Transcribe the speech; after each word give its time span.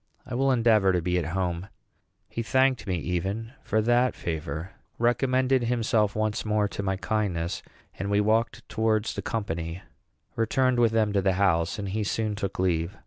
I 0.25 0.33
will 0.33 0.51
endeavor 0.51 0.91
to 0.93 0.99
be 1.03 1.19
at 1.19 1.27
home." 1.37 1.67
He 2.27 2.41
thanked 2.41 2.87
me 2.87 2.95
even 2.97 3.53
for 3.61 3.83
that 3.83 4.15
favor, 4.15 4.71
recommended 4.97 5.65
himself 5.65 6.15
once 6.15 6.43
more 6.43 6.67
to 6.69 6.81
my 6.81 6.97
kindness, 6.97 7.61
and 7.99 8.09
we 8.09 8.19
walked 8.19 8.67
towards 8.67 9.13
the 9.13 9.21
company, 9.21 9.83
returned 10.35 10.79
with 10.79 10.91
them 10.91 11.13
to 11.13 11.21
the 11.21 11.33
house, 11.33 11.77
and 11.77 11.87
he 11.89 12.03
soon 12.03 12.33
took 12.33 12.57
leave. 12.57 12.97